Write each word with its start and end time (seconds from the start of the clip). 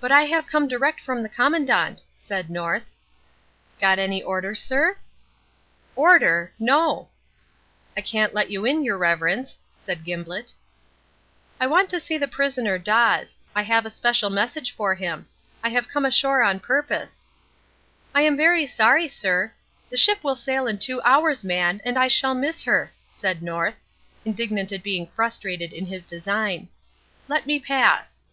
"But 0.00 0.10
I 0.10 0.22
have 0.24 0.48
come 0.48 0.66
direct 0.66 1.00
from 1.00 1.22
the 1.22 1.28
Commandant," 1.28 2.02
said 2.16 2.50
North. 2.50 2.90
"Got 3.80 4.00
any 4.00 4.20
order, 4.20 4.52
sir?" 4.56 4.96
"Order! 5.94 6.52
No." 6.58 7.08
"I 7.96 8.00
can't 8.00 8.34
let 8.34 8.50
you 8.50 8.64
in, 8.64 8.82
your 8.82 8.98
reverence," 8.98 9.60
said 9.78 10.02
Gimblett. 10.04 10.54
"I 11.60 11.68
want 11.68 11.88
to 11.90 12.00
see 12.00 12.18
the 12.18 12.26
prisoner 12.26 12.78
Dawes. 12.78 13.38
I 13.54 13.62
have 13.62 13.86
a 13.86 13.90
special 13.90 14.28
message 14.28 14.72
for 14.74 14.92
him. 14.96 15.28
I 15.62 15.68
have 15.68 15.86
come 15.88 16.04
ashore 16.04 16.42
on 16.42 16.58
purpose." 16.58 17.24
"I 18.16 18.22
am 18.22 18.36
very 18.36 18.66
sorry, 18.66 19.06
sir" 19.06 19.52
"The 19.90 19.96
ship 19.96 20.24
will 20.24 20.34
sail 20.34 20.66
in 20.66 20.78
two 20.80 21.00
hours, 21.02 21.44
man, 21.44 21.80
and 21.84 21.96
I 21.96 22.08
shall 22.08 22.34
miss 22.34 22.64
her," 22.64 22.90
said 23.08 23.40
North, 23.40 23.80
indignant 24.24 24.72
at 24.72 24.82
being 24.82 25.06
frustrated 25.14 25.72
in 25.72 25.86
his 25.86 26.06
design. 26.06 26.66
"Let 27.28 27.46
me 27.46 27.60
pass." 27.60 28.24